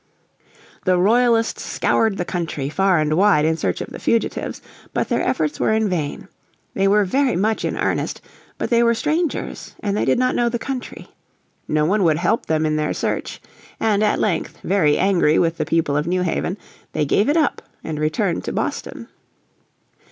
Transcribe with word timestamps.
The 0.83 0.97
Royalists 0.97 1.61
scoured 1.63 2.17
the 2.17 2.25
country 2.25 2.69
far 2.69 2.97
and 2.97 3.13
wide 3.13 3.45
in 3.45 3.55
search 3.55 3.81
of 3.81 3.91
the 3.91 3.99
fugitives. 3.99 4.59
But 4.95 5.09
their 5.09 5.21
efforts 5.21 5.59
were 5.59 5.73
in 5.73 5.87
vain. 5.89 6.27
They 6.73 6.87
were 6.87 7.05
very 7.05 7.35
much 7.35 7.63
in 7.63 7.77
earnest, 7.77 8.19
but 8.57 8.71
they 8.71 8.81
were 8.81 8.95
strangers, 8.95 9.75
and 9.79 9.95
they 9.95 10.03
did 10.03 10.17
not 10.17 10.33
know 10.33 10.49
the 10.49 10.57
country. 10.57 11.09
No 11.67 11.85
one 11.85 12.03
would 12.03 12.17
help 12.17 12.47
them 12.47 12.65
in 12.65 12.77
their 12.77 12.93
search, 12.95 13.39
and 13.79 14.03
at 14.03 14.17
length, 14.17 14.57
very 14.63 14.97
angry 14.97 15.37
with 15.37 15.57
the 15.57 15.65
people 15.65 15.95
of 15.95 16.07
New 16.07 16.23
Haven, 16.23 16.57
they 16.93 17.05
gave 17.05 17.29
it 17.29 17.37
up 17.37 17.61
and 17.83 17.99
returned 17.99 18.43
to 18.45 18.51
Boston. 18.51 19.07